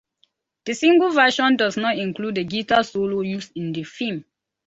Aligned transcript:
The 0.65 0.73
single 0.73 1.11
version 1.11 1.57
does 1.57 1.77
not 1.77 1.99
include 1.99 2.33
the 2.33 2.43
guitar 2.43 2.83
solo 2.83 3.21
used 3.21 3.51
in 3.55 3.71
the 3.71 3.83
film. 3.83 4.25